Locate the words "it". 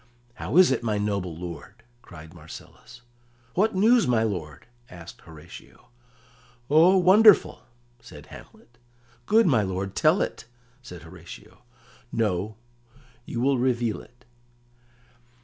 0.71-0.81, 10.19-10.45, 14.01-14.25